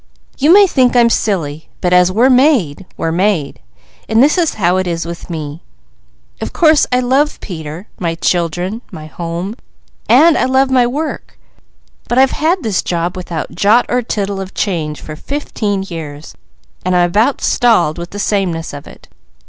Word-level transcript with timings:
You 0.39 0.51
may 0.51 0.65
think 0.65 0.95
I'm 0.95 1.11
silly; 1.11 1.69
but 1.79 1.93
as 1.93 2.11
we're 2.11 2.27
made, 2.31 2.87
we're 2.97 3.11
made, 3.11 3.59
and 4.09 4.23
this 4.23 4.35
is 4.35 4.55
how 4.55 4.77
it 4.77 4.87
is 4.87 5.05
with 5.05 5.29
me: 5.29 5.61
of 6.41 6.53
course 6.53 6.87
I 6.91 7.01
love 7.01 7.39
Peter, 7.39 7.87
my 7.99 8.15
children, 8.15 8.81
my 8.91 9.05
home, 9.05 9.55
and 10.09 10.35
I 10.39 10.45
love 10.45 10.71
my 10.71 10.87
work; 10.87 11.37
but 12.09 12.17
I've 12.17 12.31
had 12.31 12.63
this 12.63 12.81
job 12.81 13.15
without 13.15 13.51
'jot 13.53 13.85
or 13.89 14.01
tittle' 14.01 14.41
of 14.41 14.55
change 14.55 14.99
for 14.99 15.15
fifteen 15.15 15.85
years, 15.87 16.33
and 16.83 16.95
I'm 16.95 17.07
about 17.07 17.39
stalled 17.41 17.99
with 17.99 18.09
the 18.09 18.17
sameness 18.17 18.73
of 18.73 18.87
it. 18.87 19.07